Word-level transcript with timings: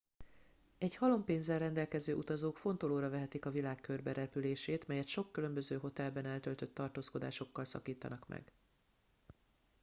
egy 0.77 0.95
halom 0.95 1.23
pénzzel 1.23 1.59
rendelkező 1.59 2.15
utazók 2.15 2.57
fontolóra 2.57 3.09
vehetik 3.09 3.45
a 3.45 3.49
világ 3.51 3.79
körberepülését 3.81 4.87
melyet 4.87 5.07
sok 5.07 5.31
különböző 5.31 5.77
hotelben 5.77 6.25
eltöltött 6.25 6.73
tartózkodásokkal 6.75 7.63
szakítanak 7.65 8.27
meg 8.27 8.51